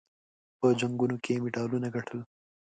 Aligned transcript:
په 0.59 0.67
جنګونو 0.79 1.15
کې 1.23 1.31
یې 1.35 1.41
مډالونه 1.43 1.87
ګټل. 1.95 2.19